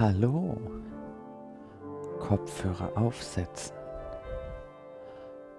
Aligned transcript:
Hallo. 0.00 0.56
Kopfhörer 2.20 2.90
aufsetzen. 2.96 3.76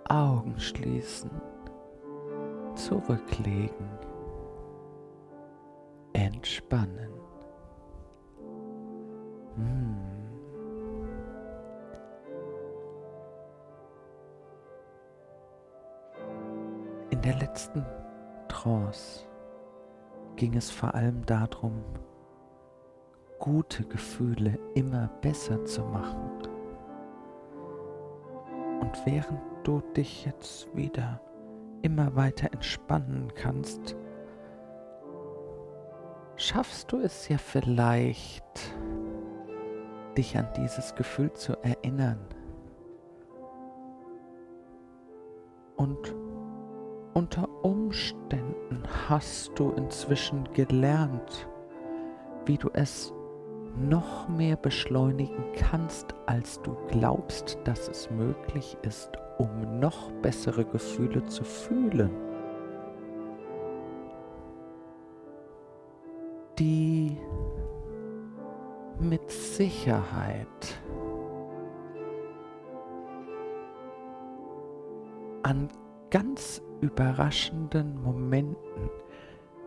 Augen 0.09 0.59
schließen. 0.59 1.29
Zurücklegen. 2.73 3.87
Entspannen. 6.13 7.11
Hm. 9.57 9.95
In 17.11 17.21
der 17.21 17.35
letzten 17.35 17.85
Trance 18.47 19.23
ging 20.35 20.55
es 20.55 20.71
vor 20.71 20.95
allem 20.95 21.23
darum, 21.27 21.83
gute 23.41 23.83
Gefühle 23.83 24.57
immer 24.75 25.07
besser 25.21 25.65
zu 25.65 25.81
machen. 25.81 26.29
Und 28.79 29.05
während 29.05 29.41
du 29.63 29.81
dich 29.95 30.25
jetzt 30.25 30.73
wieder 30.75 31.19
immer 31.81 32.15
weiter 32.15 32.53
entspannen 32.53 33.33
kannst, 33.35 33.97
schaffst 36.35 36.91
du 36.91 36.97
es 36.97 37.27
ja 37.27 37.37
vielleicht, 37.37 38.45
dich 40.17 40.37
an 40.37 40.47
dieses 40.57 40.93
Gefühl 40.93 41.33
zu 41.33 41.53
erinnern. 41.63 42.19
Und 45.77 46.15
unter 47.13 47.49
Umständen 47.63 48.83
hast 49.09 49.57
du 49.57 49.71
inzwischen 49.71 50.43
gelernt, 50.53 51.47
wie 52.45 52.57
du 52.57 52.69
es 52.73 53.11
noch 53.77 54.27
mehr 54.27 54.55
beschleunigen 54.55 55.43
kannst, 55.55 56.13
als 56.25 56.61
du 56.61 56.75
glaubst, 56.89 57.57
dass 57.63 57.87
es 57.87 58.09
möglich 58.11 58.77
ist, 58.81 59.11
um 59.37 59.79
noch 59.79 60.11
bessere 60.21 60.65
Gefühle 60.65 61.25
zu 61.25 61.43
fühlen. 61.43 62.11
Die 66.59 67.17
mit 68.99 69.31
Sicherheit 69.31 70.79
an 75.43 75.69
ganz 76.11 76.61
überraschenden 76.81 78.01
Momenten 78.03 78.91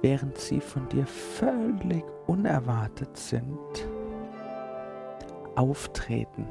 während 0.04 0.36
sie 0.36 0.60
von 0.60 0.86
dir 0.90 1.06
völlig 1.06 2.04
unerwartet 2.26 3.16
sind, 3.16 3.88
auftreten 5.56 6.46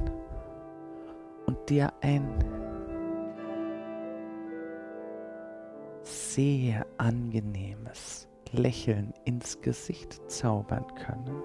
und 1.46 1.70
dir 1.70 1.92
ein 2.02 2.44
sehr 6.02 6.86
angenehmes 6.98 8.28
Lächeln 8.52 9.14
ins 9.26 9.60
Gesicht 9.62 10.20
zaubern 10.30 10.86
können. 10.96 11.42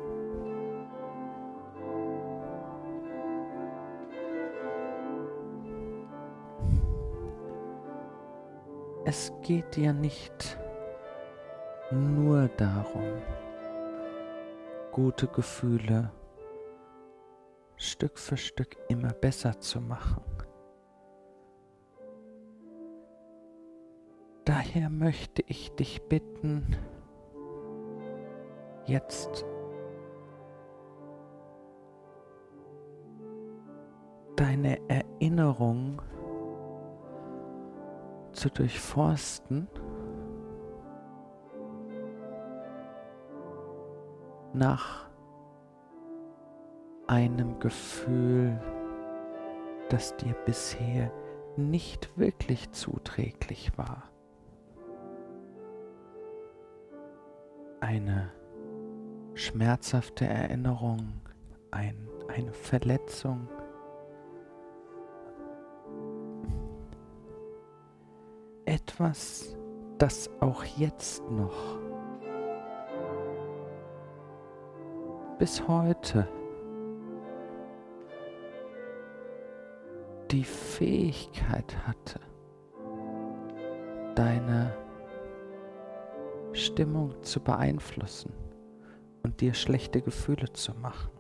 Es 9.05 9.33
geht 9.43 9.75
dir 9.75 9.95
nicht 9.95 10.59
nur 11.91 12.49
darum, 12.59 13.23
gute 14.93 15.27
Gefühle 15.29 16.11
Stück 17.79 18.19
für 18.19 18.37
Stück 18.37 18.77
immer 18.89 19.13
besser 19.13 19.61
zu 19.61 19.81
machen. 19.81 20.23
Daher 24.45 24.91
möchte 24.91 25.43
ich 25.47 25.71
dich 25.73 26.03
bitten, 26.09 26.77
jetzt 28.87 29.45
deine 34.37 34.79
Erinnerung 34.89 36.03
zu 38.33 38.49
durchforsten 38.51 39.69
nach 44.53 45.08
einem 47.09 47.59
Gefühl, 47.59 48.61
das 49.89 50.17
dir 50.17 50.35
bisher 50.45 51.11
nicht 51.57 52.17
wirklich 52.17 52.71
zuträglich 52.71 53.73
war. 53.77 54.05
Eine 57.81 58.31
schmerzhafte 59.35 60.27
Erinnerung, 60.27 61.21
ein, 61.71 61.97
eine 62.29 62.53
Verletzung, 62.53 63.49
etwas, 68.67 69.57
das 69.97 70.31
auch 70.41 70.63
jetzt 70.63 71.29
noch 71.31 71.79
bis 75.39 75.67
heute 75.67 76.29
die 80.39 80.45
Fähigkeit 80.45 81.77
hatte, 81.85 82.21
deine 84.15 84.73
Stimmung 86.53 87.21
zu 87.25 87.41
beeinflussen 87.41 88.33
und 89.25 89.41
dir 89.41 89.53
schlechte 89.53 90.01
Gefühle 90.01 90.53
zu 90.53 90.75
machen. 90.75 91.11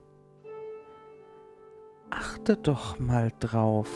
Achte 2.10 2.56
doch 2.56 3.00
mal 3.00 3.32
drauf, 3.40 3.90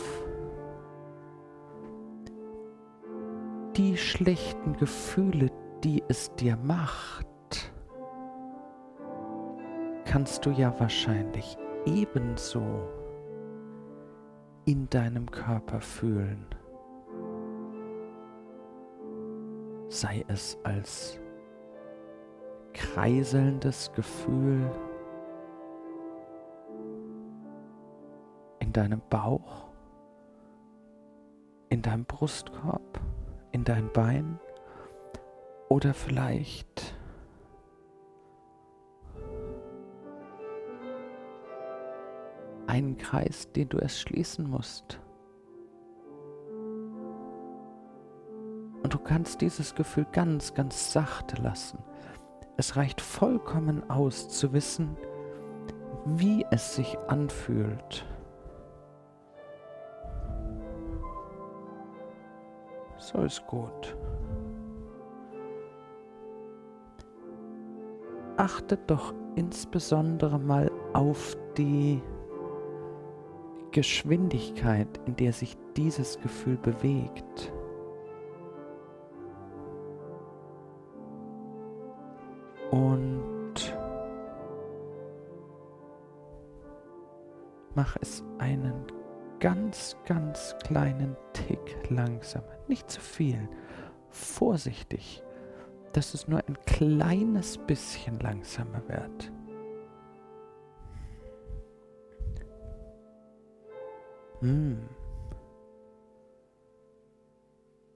die 3.77 3.95
schlechten 3.95 4.75
Gefühle, 4.75 5.51
die 5.85 6.03
es 6.09 6.35
dir 6.35 6.57
macht, 6.57 7.27
kannst 10.03 10.45
du 10.45 10.49
ja 10.49 10.77
wahrscheinlich 10.81 11.57
ebenso 11.85 12.89
in 14.65 14.89
deinem 14.89 15.29
Körper 15.29 15.81
fühlen. 15.81 16.45
Sei 19.89 20.25
es 20.27 20.57
als 20.63 21.19
kreiselndes 22.73 23.91
Gefühl 23.93 24.69
in 28.59 28.73
deinem 28.73 29.01
Bauch, 29.09 29.69
in 31.69 31.81
deinem 31.81 32.05
Brustkorb, 32.05 32.99
in 33.51 33.63
dein 33.63 33.91
Bein 33.91 34.39
oder 35.69 35.93
vielleicht 35.93 36.92
einen 42.73 42.97
Kreis, 42.97 43.51
den 43.51 43.69
du 43.69 43.77
erst 43.77 43.99
schließen 43.99 44.49
musst. 44.49 44.99
Und 48.81 48.91
du 48.91 48.97
kannst 48.97 49.41
dieses 49.41 49.75
Gefühl 49.75 50.07
ganz, 50.11 50.55
ganz 50.55 50.91
sachte 50.91 51.39
lassen. 51.39 51.77
Es 52.57 52.75
reicht 52.75 52.99
vollkommen 52.99 53.87
aus 53.91 54.27
zu 54.27 54.53
wissen, 54.53 54.97
wie 56.05 56.43
es 56.49 56.75
sich 56.75 56.97
anfühlt. 57.07 58.07
So 62.97 63.19
ist 63.19 63.45
gut. 63.45 63.95
Achte 68.37 68.77
doch 68.87 69.13
insbesondere 69.35 70.39
mal 70.39 70.71
auf 70.93 71.37
die 71.55 72.01
Geschwindigkeit, 73.73 74.87
in 75.05 75.15
der 75.17 75.33
sich 75.33 75.57
dieses 75.75 76.19
Gefühl 76.21 76.57
bewegt. 76.57 77.51
Und 82.71 83.77
mach 87.75 87.97
es 87.99 88.23
einen 88.37 88.85
ganz, 89.39 89.97
ganz 90.05 90.55
kleinen 90.63 91.17
Tick 91.33 91.89
langsamer. 91.89 92.57
Nicht 92.67 92.89
zu 92.89 93.01
viel. 93.01 93.49
Vorsichtig, 94.09 95.23
dass 95.91 96.13
es 96.13 96.27
nur 96.27 96.39
ein 96.47 96.57
kleines 96.65 97.57
bisschen 97.57 98.19
langsamer 98.19 98.87
wird. 98.87 99.31
Hm. 104.43 104.77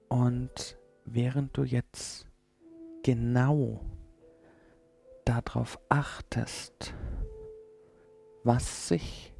Und 0.08 0.78
während 1.04 1.54
du 1.54 1.64
jetzt 1.64 2.26
genau 3.02 3.84
darauf 5.26 5.78
achtest, 5.90 6.94
was 8.44 8.88
sich 8.88 9.34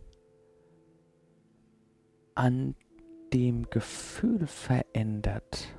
an 2.34 2.74
dem 3.32 3.70
Gefühl 3.70 4.46
verändert, 4.46 5.74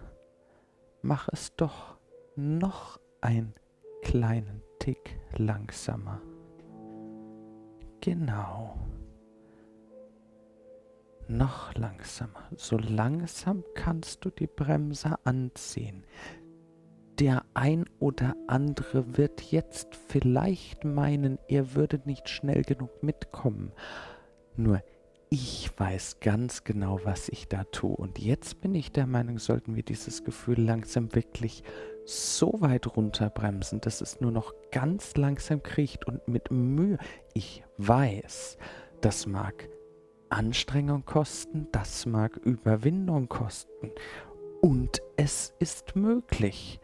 mach 1.04 1.30
es 1.32 1.56
doch 1.56 2.00
noch 2.36 3.00
einen 3.22 3.54
kleinen 4.02 4.64
Tick 4.80 5.20
langsamer. 5.38 6.24
Genau. 8.02 8.80
Noch 11.30 11.76
langsamer. 11.76 12.50
So 12.58 12.76
langsam 12.80 13.64
kannst 13.76 14.26
du 14.26 14.32
die 14.32 14.48
Bremse 14.48 15.16
anziehen. 15.26 16.04
Der 17.20 17.46
ein 17.54 17.86
oder 18.00 18.36
andere 18.48 19.16
wird 19.16 19.44
jetzt 19.44 19.94
vielleicht 19.94 20.86
meinen, 20.86 21.38
er 21.48 21.76
würde 21.76 22.02
nicht 22.06 22.30
schnell 22.30 22.64
genug 22.64 23.04
mitkommen. 23.04 23.74
Nur 24.56 24.82
ich 25.30 25.70
weiß 25.78 26.20
ganz 26.20 26.64
genau, 26.64 27.00
was 27.04 27.30
ich 27.30 27.48
da 27.48 27.64
tue. 27.66 27.96
Und 27.96 28.18
jetzt 28.18 28.60
bin 28.62 28.74
ich 28.74 28.92
der 28.92 29.06
Meinung, 29.06 29.38
sollten 29.38 29.76
wir 29.76 29.84
dieses 29.84 30.24
Gefühl 30.24 30.60
langsam 30.60 31.14
wirklich 31.14 31.64
so 32.06 32.56
weit 32.58 32.96
runterbremsen, 32.96 33.82
dass 33.82 34.02
es 34.02 34.20
nur 34.20 34.32
noch 34.32 34.52
ganz 34.72 35.16
langsam 35.16 35.62
kriecht 35.62 36.08
und 36.08 36.28
mit 36.28 36.50
Mühe. 36.50 36.98
Ich 37.36 37.64
weiß, 37.78 38.58
das 39.02 39.28
mag 39.28 39.70
Anstrengung 40.30 41.06
kosten, 41.06 41.68
das 41.72 42.06
mag 42.06 42.38
Überwindung 42.38 43.28
kosten. 43.30 43.92
Und 44.62 45.02
es 45.18 45.54
ist 45.60 45.96
möglich 45.96 46.80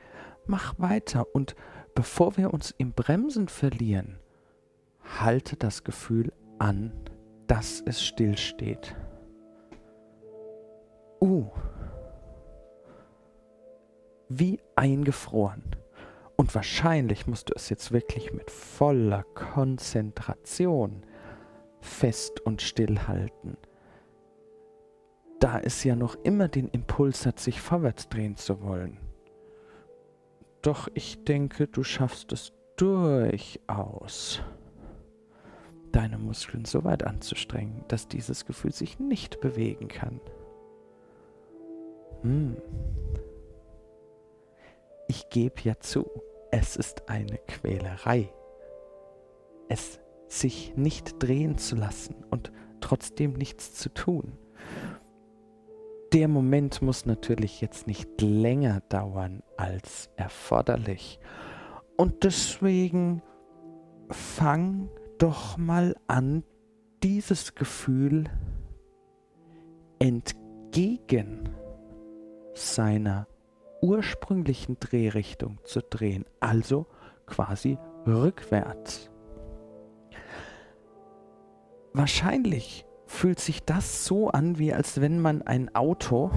mach 0.48 0.78
weiter 0.78 1.28
und 1.34 1.56
bevor 1.94 2.38
wir 2.38 2.54
uns 2.54 2.74
im 2.78 2.94
Bremsen 2.94 3.48
verlieren, 3.48 4.20
halte 5.20 5.56
das 5.56 5.84
Gefühl 5.84 6.32
an, 6.60 6.92
dass 7.48 7.82
es 7.86 8.04
stillsteht. 8.04 8.96
Uh, 11.22 11.50
wie 14.30 14.60
eingefroren. 14.76 15.64
Und 16.36 16.54
wahrscheinlich 16.54 17.28
musst 17.28 17.50
du 17.50 17.54
es 17.56 17.70
jetzt 17.70 17.92
wirklich 17.92 18.34
mit 18.34 18.52
voller 18.52 19.24
Konzentration 19.36 21.06
fest 21.82 22.42
und 22.42 22.62
still 22.62 23.08
halten. 23.08 23.58
Da 25.40 25.60
es 25.60 25.84
ja 25.84 25.96
noch 25.96 26.16
immer 26.24 26.48
den 26.48 26.70
Impuls 26.70 27.26
hat, 27.26 27.40
sich 27.40 27.62
vorwärts 27.62 28.10
drehen 28.10 28.38
zu 28.38 28.62
wollen. 28.62 28.98
Doch 30.62 30.88
ich 30.94 31.24
denke, 31.24 31.68
du 31.68 31.84
schaffst 31.84 32.32
es 32.32 32.52
durchaus, 32.78 34.42
deine 35.92 36.18
Muskeln 36.18 36.66
so 36.66 36.84
weit 36.84 37.04
anzustrengen, 37.04 37.84
dass 37.88 38.08
dieses 38.08 38.46
Gefühl 38.46 38.72
sich 38.72 39.00
nicht 39.00 39.40
bewegen 39.42 39.88
kann. 39.88 40.20
Hm. 42.22 42.58
Ich 45.08 45.30
gebe 45.30 45.62
ja 45.62 45.80
zu, 45.80 46.10
es 46.52 46.76
ist 46.76 47.08
eine 47.10 47.38
Quälerei, 47.48 48.34
es 49.70 50.00
sich 50.28 50.74
nicht 50.76 51.22
drehen 51.22 51.58
zu 51.58 51.76
lassen 51.76 52.16
und 52.30 52.52
trotzdem 52.82 53.34
nichts 53.34 53.74
zu 53.74 53.94
tun 53.94 54.38
der 56.16 56.30
Moment 56.30 56.82
muss 56.82 57.06
natürlich 57.06 57.60
jetzt 57.60 57.88
nicht 57.88 58.22
länger 58.22 58.80
dauern 58.88 59.44
als 59.58 60.10
erforderlich. 60.16 61.20
Und 61.98 62.24
deswegen 62.24 63.22
fang 64.10 64.90
doch 65.18 65.58
mal 65.58 65.94
an, 66.08 66.46
dieses 67.04 67.54
Gefühl 67.54 68.30
entgegen 70.00 71.50
seiner 72.54 73.28
ursprünglichen 73.82 74.80
Drehrichtung 74.80 75.60
zu 75.66 75.82
drehen, 75.82 76.24
also 76.40 76.88
quasi 77.26 77.78
rückwärts. 78.08 79.12
Wahrscheinlich 81.98 82.86
fühlt 83.06 83.40
sich 83.40 83.64
das 83.64 84.04
so 84.04 84.28
an, 84.28 84.60
wie 84.60 84.74
als 84.74 85.00
wenn 85.00 85.22
man 85.22 85.44
ein 85.44 85.74
Auto 85.74 86.30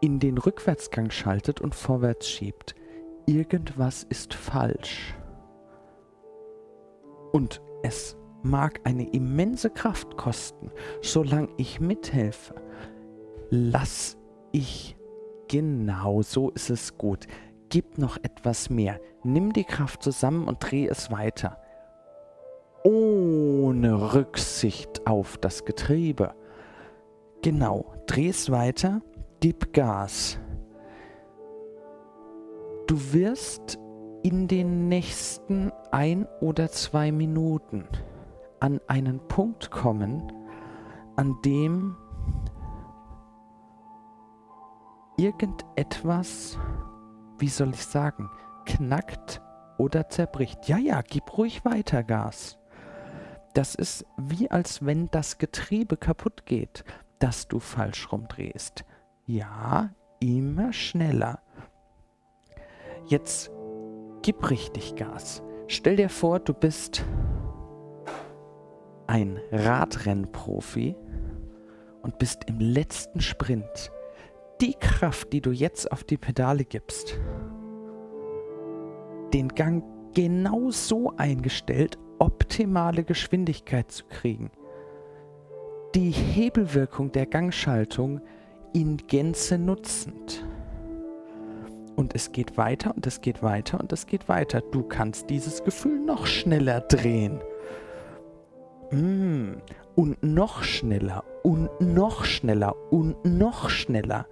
in 0.00 0.18
den 0.18 0.38
Rückwärtsgang 0.38 1.10
schaltet 1.10 1.60
und 1.60 1.74
vorwärts 1.74 2.26
schiebt. 2.26 2.74
Irgendwas 3.26 4.02
ist 4.04 4.32
falsch. 4.32 5.14
Und 7.32 7.60
es 7.82 8.16
mag 8.42 8.80
eine 8.84 9.10
immense 9.10 9.68
Kraft 9.68 10.16
kosten, 10.16 10.70
solange 11.02 11.50
ich 11.58 11.80
mithelfe. 11.80 12.54
Lass 13.50 14.16
ich 14.52 14.96
genau 15.48 16.22
so 16.22 16.48
ist 16.48 16.70
es 16.70 16.96
gut 16.96 17.26
gib 17.70 17.96
noch 17.96 18.18
etwas 18.18 18.68
mehr. 18.68 19.00
Nimm 19.22 19.52
die 19.52 19.64
Kraft 19.64 20.02
zusammen 20.02 20.46
und 20.46 20.58
dreh 20.60 20.86
es 20.86 21.10
weiter. 21.10 21.56
Ohne 22.84 24.14
Rücksicht 24.14 25.06
auf 25.06 25.38
das 25.38 25.64
Getriebe. 25.64 26.34
Genau, 27.42 27.94
dreh 28.06 28.28
es 28.28 28.50
weiter, 28.50 29.00
gib 29.40 29.72
Gas. 29.72 30.38
Du 32.86 33.12
wirst 33.12 33.78
in 34.22 34.48
den 34.48 34.88
nächsten 34.88 35.72
ein 35.90 36.26
oder 36.40 36.68
zwei 36.70 37.12
Minuten 37.12 37.86
an 38.58 38.80
einen 38.86 39.20
Punkt 39.28 39.70
kommen, 39.70 40.32
an 41.16 41.36
dem 41.44 41.96
irgendetwas 45.16 46.58
wie 47.40 47.48
soll 47.48 47.70
ich 47.70 47.84
sagen, 47.84 48.30
knackt 48.66 49.40
oder 49.78 50.08
zerbricht. 50.08 50.68
Ja, 50.68 50.78
ja, 50.78 51.02
gib 51.02 51.36
ruhig 51.36 51.64
weiter 51.64 52.02
Gas. 52.02 52.58
Das 53.54 53.74
ist 53.74 54.04
wie 54.16 54.50
als 54.50 54.84
wenn 54.84 55.10
das 55.10 55.38
Getriebe 55.38 55.96
kaputt 55.96 56.46
geht, 56.46 56.84
dass 57.18 57.48
du 57.48 57.58
falsch 57.58 58.12
rumdrehst. 58.12 58.84
Ja, 59.26 59.90
immer 60.20 60.72
schneller. 60.72 61.40
Jetzt 63.06 63.50
gib 64.22 64.50
richtig 64.50 64.94
Gas. 64.94 65.42
Stell 65.66 65.96
dir 65.96 66.08
vor, 66.08 66.38
du 66.40 66.52
bist 66.52 67.04
ein 69.06 69.40
Radrennprofi 69.50 70.94
und 72.02 72.18
bist 72.18 72.44
im 72.46 72.60
letzten 72.60 73.20
Sprint 73.20 73.90
die 74.60 74.74
Kraft, 74.74 75.32
die 75.32 75.40
du 75.40 75.50
jetzt 75.50 75.90
auf 75.90 76.04
die 76.04 76.18
Pedale 76.18 76.64
gibst, 76.64 77.18
den 79.32 79.48
Gang 79.48 79.84
genau 80.14 80.70
so 80.70 81.12
eingestellt, 81.16 81.98
optimale 82.18 83.04
Geschwindigkeit 83.04 83.90
zu 83.90 84.04
kriegen. 84.06 84.50
Die 85.94 86.10
Hebelwirkung 86.10 87.10
der 87.12 87.26
Gangschaltung 87.26 88.20
in 88.72 88.98
Gänze 89.08 89.58
nutzend. 89.58 90.44
Und 91.96 92.14
es 92.14 92.32
geht 92.32 92.56
weiter 92.56 92.94
und 92.94 93.06
es 93.06 93.20
geht 93.20 93.42
weiter 93.42 93.80
und 93.80 93.92
es 93.92 94.06
geht 94.06 94.28
weiter. 94.28 94.60
Du 94.60 94.82
kannst 94.82 95.28
dieses 95.28 95.64
Gefühl 95.64 95.98
noch 96.00 96.26
schneller 96.26 96.80
drehen. 96.80 97.40
Mm. 98.90 99.54
Und 99.96 100.22
noch 100.22 100.62
schneller 100.62 101.24
und 101.42 101.68
noch 101.80 102.24
schneller 102.24 102.74
und 102.90 103.24
noch 103.24 103.70
schneller. 103.70 104.26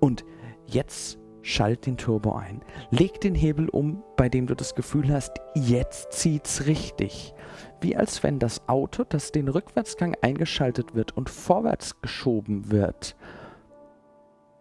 Und 0.00 0.24
jetzt 0.66 1.18
schalt 1.42 1.86
den 1.86 1.96
Turbo 1.96 2.34
ein. 2.34 2.62
Leg 2.90 3.20
den 3.20 3.34
Hebel 3.34 3.68
um, 3.68 4.02
bei 4.16 4.28
dem 4.28 4.46
du 4.46 4.54
das 4.54 4.74
Gefühl 4.74 5.12
hast, 5.12 5.32
jetzt 5.54 6.12
zieht's 6.12 6.66
richtig. 6.66 7.34
Wie 7.80 7.96
als 7.96 8.22
wenn 8.22 8.38
das 8.38 8.68
Auto, 8.68 9.04
das 9.08 9.32
den 9.32 9.48
Rückwärtsgang 9.48 10.16
eingeschaltet 10.20 10.94
wird 10.94 11.16
und 11.16 11.30
vorwärts 11.30 12.00
geschoben 12.02 12.70
wird, 12.70 13.16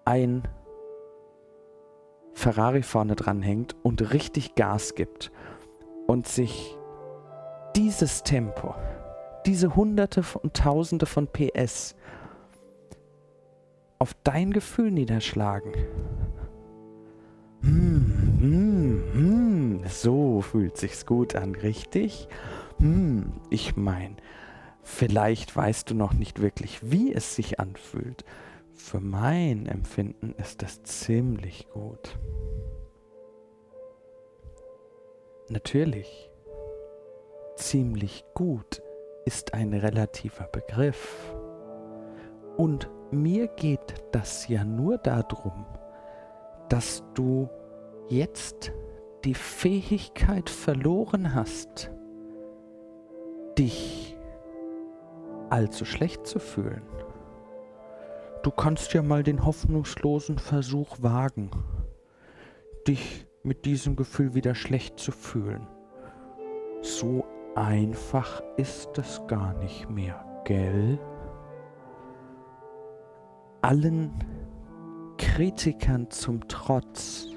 ein 0.06 0.48
Ferrari 2.34 2.84
vorne 2.84 3.16
dran 3.16 3.42
hängt 3.42 3.76
und 3.84 4.14
richtig 4.14 4.56
Gas 4.56 4.96
gibt 4.96 5.32
und 6.06 6.28
sich 6.28 6.78
dieses 7.76 8.24
Tempo, 8.24 8.76
diese 9.48 9.76
Hunderte 9.76 10.24
und 10.44 10.56
Tausende 10.56 11.06
von 11.06 11.28
PS 11.28 11.96
auf 13.98 14.14
dein 14.24 14.52
Gefühl 14.52 14.92
niederschlagen. 14.92 15.74
Hm, 17.62 18.38
hm, 18.40 19.04
hm, 19.14 19.82
so 19.88 20.42
fühlt 20.42 20.78
sich's 20.78 21.06
gut 21.06 21.36
an, 21.36 21.56
richtig? 21.56 22.28
hm, 22.78 23.34
ich 23.50 23.76
meine, 23.76 24.18
vielleicht 24.84 25.56
weißt 25.56 25.90
du 25.90 25.96
noch 25.96 26.14
nicht 26.14 26.42
wirklich, 26.42 26.92
wie 26.92 27.14
es 27.14 27.36
sich 27.36 27.60
anfühlt. 27.60 28.26
Für 28.74 29.00
mein 29.00 29.66
Empfinden 29.66 30.36
ist 30.38 30.62
das 30.62 30.84
ziemlich 30.84 31.68
gut. 31.70 32.20
Natürlich, 35.50 36.30
ziemlich 37.56 38.26
gut 38.36 38.82
ist 39.28 39.54
ein 39.54 39.74
relativer 39.74 40.46
Begriff. 40.46 41.36
Und 42.56 42.90
mir 43.12 43.50
geht 43.50 43.96
das 44.14 44.48
ja 44.48 44.64
nur 44.64 44.98
darum, 44.98 45.66
dass 46.70 47.04
du 47.14 47.50
jetzt 48.08 48.72
die 49.26 49.34
Fähigkeit 49.34 50.50
verloren 50.50 51.36
hast, 51.36 51.92
dich 53.58 54.18
allzu 55.50 55.84
schlecht 55.84 56.26
zu 56.26 56.40
fühlen. 56.40 56.84
Du 58.44 58.52
kannst 58.52 58.94
ja 58.94 59.02
mal 59.02 59.24
den 59.24 59.44
hoffnungslosen 59.44 60.38
Versuch 60.38 61.02
wagen, 61.02 61.52
dich 62.88 63.28
mit 63.44 63.66
diesem 63.66 63.98
Gefühl 63.98 64.36
wieder 64.36 64.56
schlecht 64.56 65.00
zu 65.00 65.12
fühlen. 65.12 65.68
So 66.82 67.26
einfach 67.58 68.42
ist 68.56 68.98
es 68.98 69.22
gar 69.28 69.54
nicht 69.56 69.90
mehr, 69.90 70.24
gell? 70.46 71.00
Allen 73.62 74.14
Kritikern 75.18 76.10
zum 76.12 76.48
Trotz 76.48 77.28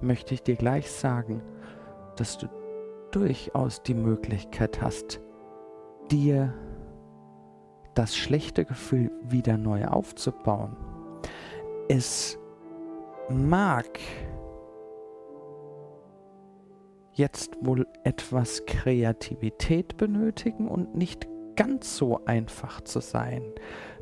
möchte 0.00 0.34
ich 0.34 0.42
dir 0.42 0.56
gleich 0.56 0.90
sagen, 0.90 1.40
dass 2.16 2.36
du 2.36 2.48
durchaus 3.12 3.82
die 3.82 3.94
Möglichkeit 3.94 4.82
hast, 4.82 5.20
dir 6.10 6.52
das 7.94 8.16
schlechte 8.16 8.64
Gefühl 8.64 9.12
wieder 9.22 9.56
neu 9.56 9.86
aufzubauen. 9.86 10.76
Es 11.88 12.38
mag 13.30 13.88
jetzt 17.14 17.56
wohl 17.60 17.86
etwas 18.02 18.66
Kreativität 18.66 19.96
benötigen 19.96 20.68
und 20.68 20.94
nicht 20.94 21.26
ganz 21.56 21.96
so 21.96 22.24
einfach 22.26 22.80
zu 22.80 23.00
sein. 23.00 23.42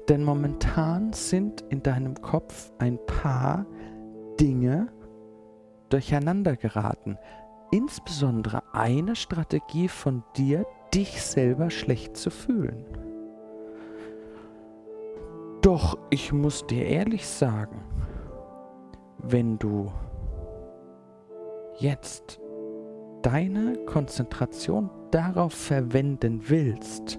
Denn 0.08 0.24
momentan 0.24 1.12
sind 1.12 1.60
in 1.68 1.82
deinem 1.82 2.20
Kopf 2.20 2.72
ein 2.78 2.98
paar 3.06 3.66
Dinge 4.40 4.88
durcheinander 5.90 6.56
geraten. 6.56 7.18
Insbesondere 7.70 8.62
eine 8.72 9.14
Strategie 9.14 9.88
von 9.88 10.24
dir, 10.36 10.66
dich 10.92 11.22
selber 11.22 11.70
schlecht 11.70 12.16
zu 12.16 12.30
fühlen. 12.30 12.84
Doch 15.62 15.96
ich 16.10 16.32
muss 16.32 16.66
dir 16.66 16.86
ehrlich 16.86 17.26
sagen, 17.26 17.82
wenn 19.18 19.58
du 19.58 19.92
jetzt 21.78 22.41
deine 23.22 23.76
Konzentration 23.86 24.90
darauf 25.10 25.52
verwenden 25.52 26.48
willst, 26.48 27.18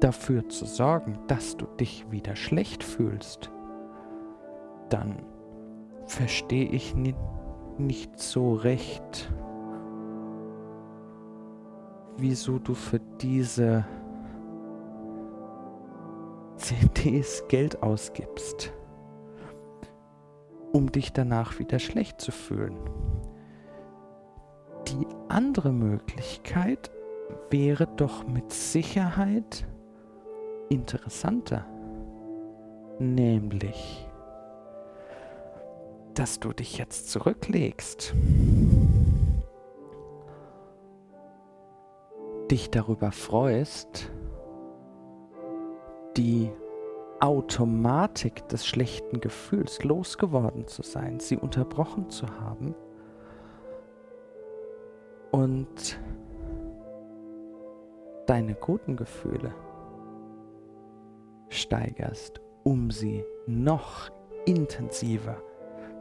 dafür 0.00 0.48
zu 0.48 0.64
sorgen, 0.64 1.18
dass 1.28 1.56
du 1.56 1.66
dich 1.66 2.10
wieder 2.10 2.36
schlecht 2.36 2.82
fühlst, 2.82 3.50
dann 4.90 5.16
verstehe 6.06 6.68
ich 6.68 6.94
nicht, 6.94 7.18
nicht 7.78 8.18
so 8.18 8.54
recht, 8.54 9.32
wieso 12.16 12.58
du 12.58 12.74
für 12.74 13.00
diese 13.20 13.84
CDs 16.56 17.44
Geld 17.48 17.82
ausgibst, 17.82 18.72
um 20.72 20.90
dich 20.92 21.12
danach 21.12 21.58
wieder 21.58 21.78
schlecht 21.78 22.20
zu 22.20 22.30
fühlen. 22.30 22.76
Die 24.88 25.06
andere 25.34 25.72
Möglichkeit 25.72 26.92
wäre 27.50 27.88
doch 27.88 28.24
mit 28.26 28.52
Sicherheit 28.52 29.66
interessanter, 30.68 31.66
nämlich, 33.00 34.08
dass 36.14 36.38
du 36.38 36.52
dich 36.52 36.78
jetzt 36.78 37.10
zurücklegst, 37.10 38.14
dich 42.48 42.70
darüber 42.70 43.10
freust, 43.10 44.12
die 46.16 46.48
Automatik 47.18 48.48
des 48.48 48.64
schlechten 48.64 49.20
Gefühls 49.20 49.82
losgeworden 49.82 50.68
zu 50.68 50.82
sein, 50.82 51.18
sie 51.18 51.36
unterbrochen 51.36 52.08
zu 52.08 52.28
haben 52.40 52.76
und 55.34 55.98
deine 58.28 58.54
guten 58.54 58.94
Gefühle 58.94 59.52
steigerst, 61.48 62.40
um 62.62 62.92
sie 62.92 63.24
noch 63.48 64.10
intensiver 64.46 65.42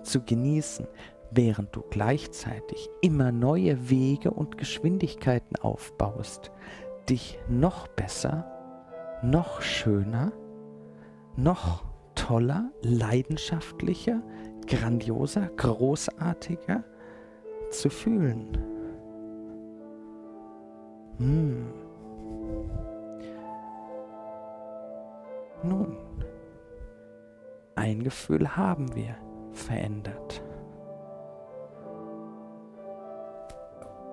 zu 0.04 0.22
genießen, 0.22 0.88
während 1.32 1.76
du 1.76 1.82
gleichzeitig 1.90 2.92
immer 3.02 3.32
neue 3.32 3.90
Wege 3.90 4.30
und 4.30 4.60
Geschwindigkeiten 4.60 5.56
aufbaust, 5.56 6.52
dich 7.10 7.40
noch 7.50 7.88
besser, 7.88 8.46
noch 9.24 9.64
schöner, 9.64 10.32
noch 11.36 11.84
toller, 12.14 12.70
leidenschaftlicher, 12.84 14.22
grandioser, 14.68 15.48
großartiger 15.58 16.84
zu 17.72 17.90
fühlen. 17.90 18.73
Hm. 21.24 21.66
Nun, 25.64 25.96
ein 27.76 28.04
Gefühl 28.04 28.58
haben 28.58 28.94
wir 28.94 29.16
verändert. 29.54 30.44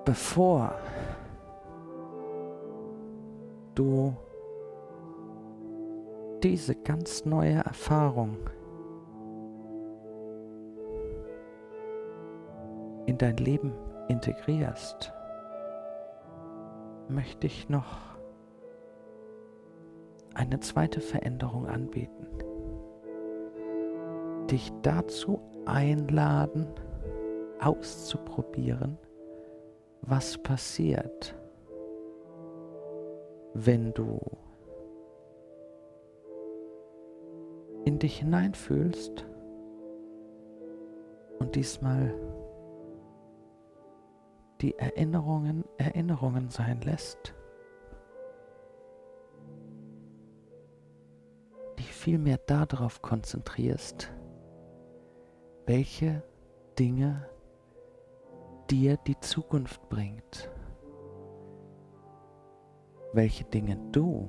Bevor 0.05 0.73
du 3.75 4.15
diese 6.45 6.77
ganz 6.77 7.25
neue 7.25 7.57
Erfahrung 7.65 8.37
in 13.07 13.19
dein 13.19 13.37
Leben 13.39 13.73
integrierst, 14.07 15.13
möchte 17.11 17.47
ich 17.47 17.69
noch 17.69 17.99
eine 20.35 20.61
zweite 20.61 21.01
Veränderung 21.01 21.67
anbieten. 21.67 22.27
Dich 24.51 24.73
dazu 24.83 25.41
einladen, 25.67 26.67
auszuprobieren, 27.61 28.97
was 30.03 30.39
passiert, 30.39 31.35
wenn 33.55 33.93
du 33.93 34.19
in 37.85 37.99
dich 37.99 38.19
hineinfühlst 38.19 39.27
und 41.39 41.55
diesmal 41.55 42.15
die 44.61 44.77
Erinnerungen 44.79 45.65
Erinnerungen 45.79 46.51
sein 46.51 46.81
lässt, 46.83 47.35
dich 51.79 51.93
vielmehr 51.93 52.39
darauf 52.39 53.01
konzentrierst, 53.01 54.13
welche 55.67 56.23
Dinge 56.79 57.29
dir 58.71 58.97
die 58.99 59.19
Zukunft 59.21 59.89
bringt, 59.89 60.51
welche 63.13 63.45
Dinge 63.45 63.77
du 63.93 64.29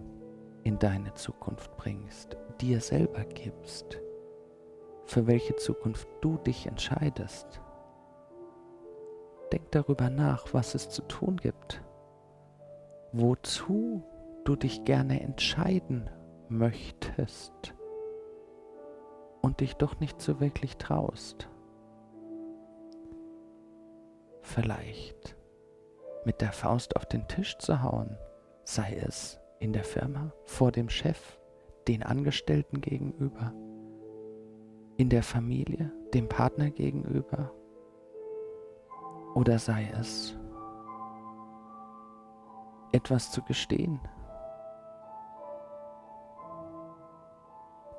in 0.63 0.79
deine 0.79 1.13
Zukunft 1.13 1.75
bringst, 1.77 2.37
dir 2.59 2.79
selber 2.79 3.25
gibst, 3.25 3.99
für 5.05 5.27
welche 5.27 5.55
Zukunft 5.55 6.07
du 6.21 6.37
dich 6.37 6.67
entscheidest. 6.67 7.61
Denk 9.51 9.71
darüber 9.71 10.09
nach, 10.09 10.53
was 10.53 10.75
es 10.75 10.89
zu 10.89 11.01
tun 11.03 11.37
gibt, 11.37 11.83
wozu 13.11 14.03
du 14.45 14.55
dich 14.55 14.85
gerne 14.85 15.21
entscheiden 15.21 16.09
möchtest 16.49 17.75
und 19.41 19.59
dich 19.59 19.75
doch 19.75 19.99
nicht 19.99 20.21
so 20.21 20.39
wirklich 20.39 20.77
traust. 20.77 21.49
Vielleicht 24.41 25.37
mit 26.25 26.41
der 26.41 26.51
Faust 26.51 26.95
auf 26.95 27.05
den 27.05 27.27
Tisch 27.27 27.57
zu 27.57 27.81
hauen, 27.81 28.17
sei 28.63 28.95
es 28.95 29.39
in 29.59 29.73
der 29.73 29.83
Firma, 29.83 30.33
vor 30.45 30.71
dem 30.71 30.89
Chef, 30.89 31.39
den 31.87 32.03
Angestellten 32.03 32.81
gegenüber, 32.81 33.53
in 34.97 35.09
der 35.09 35.23
Familie, 35.23 35.91
dem 36.13 36.27
Partner 36.27 36.69
gegenüber, 36.69 37.51
oder 39.33 39.59
sei 39.59 39.89
es 39.99 40.37
etwas 42.91 43.31
zu 43.31 43.41
gestehen, 43.43 43.99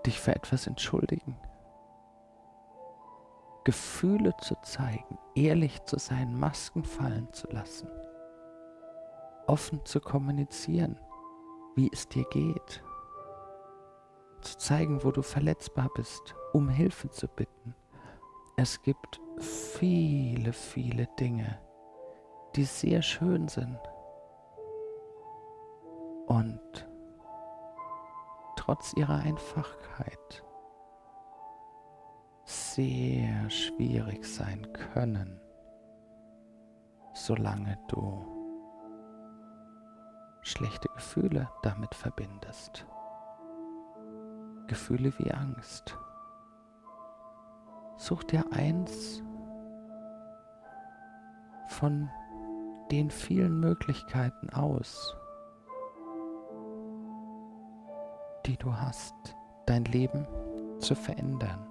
dich 0.05 0.21
für 0.21 0.35
etwas 0.35 0.67
entschuldigen. 0.67 1.37
Gefühle 3.65 4.35
zu 4.39 4.57
zeigen, 4.63 5.19
ehrlich 5.35 5.83
zu 5.85 5.99
sein, 5.99 6.39
Masken 6.39 6.85
fallen 6.85 7.33
zu 7.33 7.47
lassen, 7.49 7.89
offen 9.47 9.85
zu 9.85 10.01
kommunizieren, 10.01 10.99
wie 11.77 11.89
es 11.93 12.09
dir 12.09 12.25
geht, 12.31 12.83
zu 14.41 14.59
zeigen, 14.59 15.05
wo 15.05 15.13
du 15.13 15.23
verletzbar 15.23 15.89
bist, 15.95 16.35
um 16.53 16.69
Hilfe 16.69 17.09
zu 17.11 17.29
bitten. 17.29 17.75
Es 18.57 18.83
gibt 18.83 19.22
viele, 19.43 20.53
viele 20.53 21.07
Dinge, 21.19 21.59
die 22.57 22.65
sehr 22.65 23.03
schön 23.03 23.49
sind 23.49 23.79
und 26.27 26.89
trotz 28.57 28.93
ihrer 28.95 29.17
Einfachkeit 29.17 30.45
sehr 32.45 33.51
schwierig 33.51 34.25
sein 34.25 34.73
können, 34.73 35.41
solange 37.15 37.79
du 37.89 38.25
schlechte 40.43 40.89
Gefühle 40.89 41.51
damit 41.63 41.95
verbindest. 41.95 42.87
Gefühle 44.67 45.13
wie 45.19 45.31
Angst. 45.33 45.99
Such 47.97 48.25
dir 48.25 48.45
eins 48.53 49.22
von 51.83 52.09
den 52.93 53.11
vielen 53.11 53.59
Möglichkeiten 53.59 54.51
aus, 54.51 55.17
die 58.47 58.57
du 58.57 58.73
hast, 58.73 59.13
dein 59.67 59.85
Leben 59.87 60.25
zu 60.79 60.95
verändern 60.95 61.67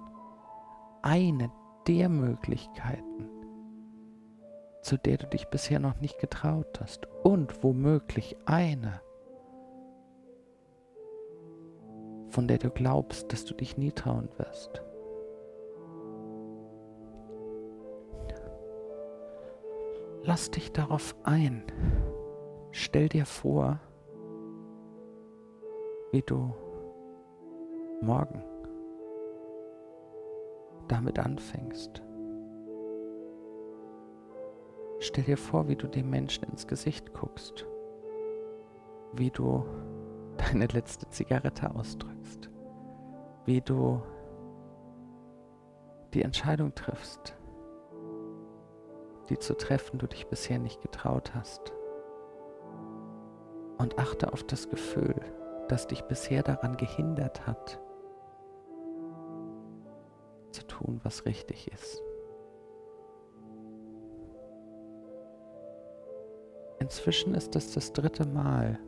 eine 1.00 1.50
der 1.88 2.10
Möglichkeiten, 2.10 3.26
zu 4.82 4.98
der 4.98 5.16
du 5.16 5.28
dich 5.28 5.46
bisher 5.46 5.80
noch 5.80 5.98
nicht 5.98 6.18
getraut 6.18 6.78
hast 6.78 7.06
und 7.24 7.64
womöglich 7.64 8.36
eine, 8.44 9.00
von 12.28 12.48
der 12.48 12.58
du 12.58 12.68
glaubst, 12.68 13.32
dass 13.32 13.46
du 13.46 13.54
dich 13.54 13.78
nie 13.78 13.92
trauen 13.92 14.28
wirst. 14.36 14.82
Lass 20.24 20.50
dich 20.50 20.72
darauf 20.72 21.16
ein. 21.24 21.64
Stell 22.70 23.08
dir 23.08 23.26
vor, 23.26 23.80
wie 26.12 26.22
du 26.22 26.54
morgen 28.00 28.44
damit 30.86 31.18
anfängst. 31.18 32.02
Stell 35.00 35.24
dir 35.24 35.36
vor, 35.36 35.66
wie 35.66 35.74
du 35.74 35.88
dem 35.88 36.10
Menschen 36.10 36.44
ins 36.44 36.66
Gesicht 36.68 37.12
guckst, 37.12 37.66
wie 39.12 39.30
du 39.30 39.64
deine 40.36 40.66
letzte 40.66 41.08
Zigarette 41.08 41.74
ausdrückst, 41.74 42.48
wie 43.44 43.60
du 43.60 44.00
die 46.14 46.22
Entscheidung 46.22 46.74
triffst, 46.74 47.34
die 49.28 49.38
zu 49.38 49.56
treffen 49.56 49.98
du 49.98 50.06
dich 50.06 50.26
bisher 50.26 50.58
nicht 50.58 50.80
getraut 50.82 51.34
hast. 51.34 51.72
Und 53.78 53.98
achte 53.98 54.32
auf 54.32 54.44
das 54.44 54.68
Gefühl, 54.68 55.14
das 55.68 55.86
dich 55.86 56.02
bisher 56.02 56.42
daran 56.42 56.76
gehindert 56.76 57.46
hat, 57.46 57.80
zu 60.50 60.66
tun, 60.66 61.00
was 61.02 61.24
richtig 61.24 61.70
ist. 61.72 62.02
Inzwischen 66.78 67.34
ist 67.34 67.56
es 67.56 67.72
das 67.72 67.92
dritte 67.92 68.26
Mal, 68.26 68.78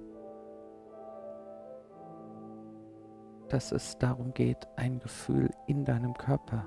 dass 3.49 3.73
es 3.73 3.97
darum 3.99 4.35
geht, 4.35 4.66
ein 4.77 4.99
Gefühl 4.99 5.51
in 5.66 5.85
deinem 5.85 6.12
Körper 6.14 6.66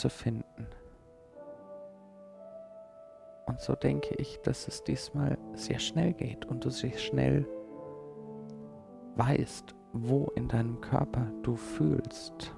zu 0.00 0.08
finden. 0.08 0.66
Und 3.46 3.60
so 3.60 3.74
denke 3.74 4.14
ich, 4.14 4.40
dass 4.40 4.66
es 4.66 4.82
diesmal 4.82 5.36
sehr 5.52 5.78
schnell 5.78 6.14
geht 6.14 6.46
und 6.46 6.64
du 6.64 6.70
sehr 6.70 6.96
schnell 6.96 7.46
weißt, 9.16 9.74
wo 9.92 10.32
in 10.36 10.48
deinem 10.48 10.80
Körper 10.80 11.30
du 11.42 11.54
fühlst, 11.54 12.54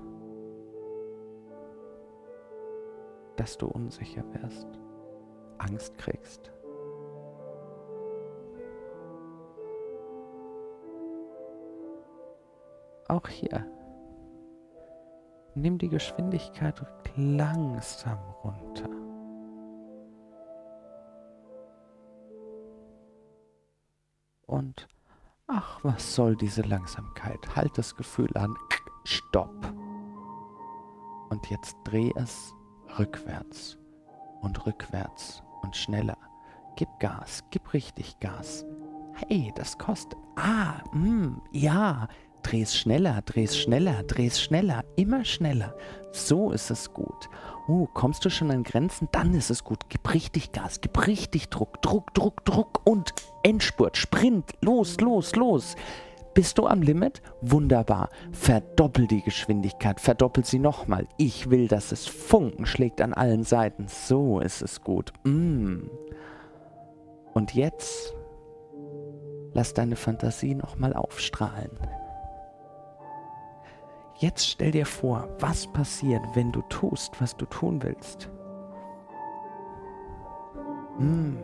dass 3.37 3.59
du 3.59 3.67
unsicher 3.67 4.23
wirst, 4.35 4.69
Angst 5.59 5.99
kriegst. 5.99 6.53
Auch 13.09 13.27
hier, 13.27 13.67
nimm 15.55 15.79
die 15.79 15.89
Geschwindigkeit 15.89 16.83
langsam 17.17 18.19
runter. 18.43 18.89
Und 24.47 24.87
Ach, 25.55 25.81
was 25.83 26.15
soll 26.15 26.35
diese 26.35 26.63
Langsamkeit? 26.63 27.55
Halt 27.55 27.77
das 27.77 27.95
Gefühl 27.95 28.31
an. 28.39 28.55
Stopp. 29.05 29.55
Und 31.29 31.51
jetzt 31.51 31.77
dreh 31.85 32.11
es 32.17 32.55
rückwärts 32.99 33.77
und 34.41 34.65
rückwärts 34.65 35.43
und 35.61 35.77
schneller. 35.77 36.17
Gib 36.77 36.89
Gas, 37.01 37.45
gib 37.51 37.75
richtig 37.75 38.19
Gas. 38.21 38.65
Hey, 39.29 39.53
das 39.55 39.77
kostet. 39.77 40.19
Ah, 40.37 40.83
mm, 40.95 41.37
ja. 41.53 42.09
Dreh 42.43 42.63
es 42.63 42.75
schneller, 42.75 43.21
dreh 43.23 43.45
es 43.45 43.59
schneller, 43.59 44.03
dreh 44.05 44.27
es 44.27 44.41
schneller, 44.41 44.82
immer 44.97 45.25
schneller. 45.25 45.75
So 46.13 46.51
ist 46.51 46.71
es 46.71 46.93
gut. 46.93 47.29
Oh, 47.69 47.87
kommst 47.93 48.25
du 48.25 48.31
schon 48.31 48.51
an 48.51 48.65
Grenzen? 48.65 49.09
Dann 49.13 49.35
ist 49.35 49.51
es 49.51 49.65
gut. 49.65 49.89
Gib 49.89 50.13
richtig 50.13 50.53
Gas, 50.53 50.81
gib 50.81 51.07
richtig 51.07 51.49
Druck, 51.49 51.81
Druck, 51.83 52.13
Druck, 52.15 52.45
Druck 52.45 52.81
und 52.85 53.15
Endspurt, 53.43 53.97
Sprint, 53.97 54.53
los, 54.61 55.01
los, 55.01 55.37
los. 55.37 55.77
Bist 56.35 56.57
du 56.57 56.67
am 56.67 56.81
Limit? 56.81 57.21
Wunderbar. 57.43 58.09
Verdoppel 58.33 59.07
die 59.07 59.23
Geschwindigkeit, 59.23 60.01
verdoppel 60.01 60.45
sie 60.45 60.59
nochmal. 60.59 61.07
Ich 61.19 61.51
will, 61.51 61.69
dass 61.69 61.93
es 61.93 62.07
Funken 62.07 62.65
schlägt 62.65 63.01
an 63.03 63.13
allen 63.13 63.45
Seiten. 63.45 63.87
So 63.89 64.41
ist 64.41 64.63
es 64.63 64.81
gut. 64.83 65.13
Mm. 65.25 65.89
Und 67.35 67.55
jetzt 67.55 68.15
lass 69.53 69.75
deine 69.75 69.97
Fantasie 69.97 70.55
nochmal 70.55 70.95
aufstrahlen. 70.95 71.71
Jetzt 74.17 74.47
stell 74.47 74.71
dir 74.71 74.87
vor, 74.87 75.29
was 75.41 75.67
passiert, 75.67 76.23
wenn 76.35 76.53
du 76.53 76.63
tust, 76.63 77.21
was 77.21 77.37
du 77.37 77.47
tun 77.47 77.83
willst. 77.83 78.31
Hm. 80.99 81.39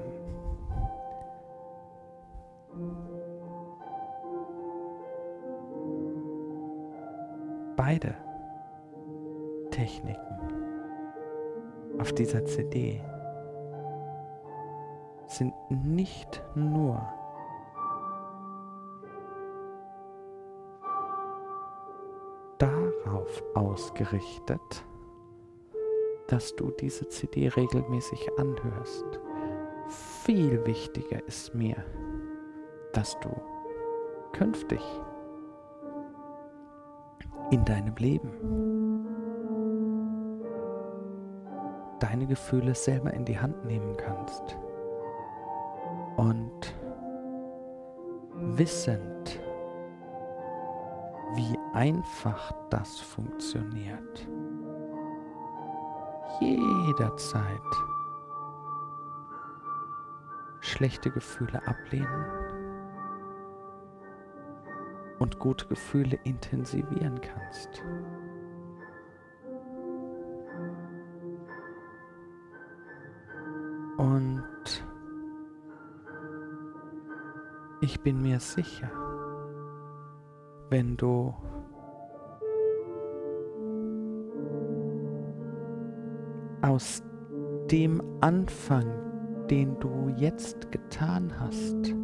Beide 7.77 8.15
Techniken 9.71 10.19
auf 11.99 12.13
dieser 12.13 12.45
CD 12.45 13.01
sind 15.27 15.53
nicht 15.71 16.43
nur 16.55 17.01
darauf 23.05 23.43
ausgerichtet, 23.55 24.85
dass 26.29 26.55
du 26.57 26.71
diese 26.71 27.09
CD 27.09 27.49
regelmäßig 27.49 28.29
anhörst. 28.39 29.05
Viel 30.25 30.65
wichtiger 30.67 31.27
ist 31.27 31.55
mir, 31.55 31.77
dass 32.93 33.19
du 33.21 33.31
künftig 34.33 34.81
in 37.51 37.65
deinem 37.65 37.95
Leben 37.97 38.31
deine 42.01 42.27
Gefühle 42.27 42.75
selber 42.75 43.13
in 43.13 43.25
die 43.25 43.39
Hand 43.39 43.65
nehmen 43.65 43.97
kannst. 43.97 44.57
Und 46.17 46.75
wissend, 48.35 49.18
wie 51.35 51.59
einfach 51.75 52.53
das 52.71 52.99
funktioniert, 53.01 54.29
jederzeit. 56.41 57.61
Schlechte 60.61 61.11
Gefühle 61.11 61.61
ablehnen. 61.67 62.25
Und 65.19 65.39
gute 65.39 65.67
Gefühle 65.67 66.19
intensivieren 66.25 67.21
kannst. 67.21 67.83
Und 73.97 74.85
ich 77.81 78.01
bin 78.01 78.23
mir 78.23 78.39
sicher, 78.39 79.08
wenn 80.71 80.97
du 80.97 81.35
aus 86.63 87.03
dem 87.71 88.03
Anfang, 88.21 88.87
den 89.51 89.79
du 89.81 90.13
jetzt 90.17 90.71
getan 90.71 91.33
hast, 91.39 91.95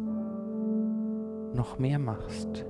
noch 1.53 1.77
mehr 1.77 1.99
machst 1.99 2.65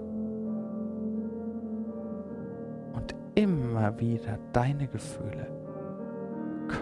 und 2.93 3.15
immer 3.36 3.99
wieder 3.99 4.38
deine 4.53 4.88
Gefühle 4.88 5.47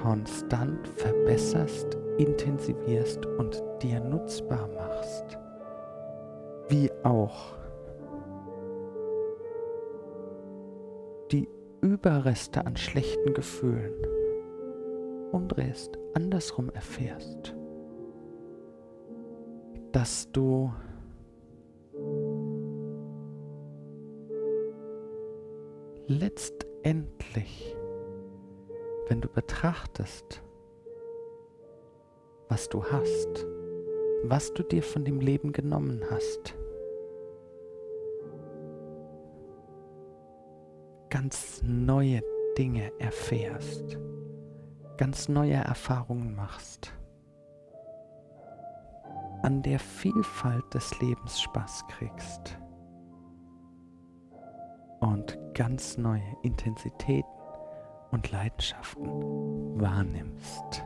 konstant 0.01 0.87
verbesserst, 0.87 1.97
intensivierst 2.17 3.25
und 3.25 3.61
dir 3.81 3.99
nutzbar 3.99 4.67
machst, 4.75 5.37
wie 6.69 6.89
auch 7.03 7.62
Überreste 11.83 12.65
an 12.65 12.77
schlechten 12.77 13.33
Gefühlen 13.33 13.93
umdrehst, 15.33 15.99
andersrum 16.13 16.69
erfährst, 16.69 17.53
dass 19.91 20.31
du 20.31 20.71
letztendlich, 26.07 27.75
wenn 29.09 29.19
du 29.19 29.27
betrachtest, 29.27 30.41
was 32.47 32.69
du 32.69 32.81
hast, 32.81 33.45
was 34.23 34.53
du 34.53 34.63
dir 34.63 34.83
von 34.83 35.03
dem 35.03 35.19
Leben 35.19 35.51
genommen 35.51 36.01
hast, 36.09 36.55
ganz 41.13 41.61
neue 41.63 42.23
Dinge 42.57 42.91
erfährst 42.99 43.99
ganz 44.97 45.27
neue 45.27 45.53
Erfahrungen 45.53 46.35
machst, 46.35 46.93
an 49.41 49.61
der 49.61 49.79
Vielfalt 49.79 50.63
des 50.73 50.99
Lebens 51.01 51.41
Spaß 51.41 51.85
kriegst 51.87 52.57
und 55.01 55.37
ganz 55.53 55.97
neue 55.97 56.23
Intensitäten 56.43 57.29
und 58.11 58.31
Leidenschaften 58.31 59.05
wahrnimmst. 59.79 60.85